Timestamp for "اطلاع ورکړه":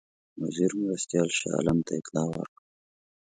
1.99-2.61